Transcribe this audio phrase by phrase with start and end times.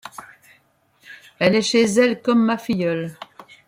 [1.37, 3.15] Elle est chez elle, comme ma filleule.